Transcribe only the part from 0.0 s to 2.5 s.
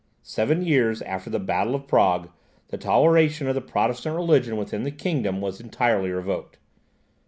Seven years after the battle of Prague,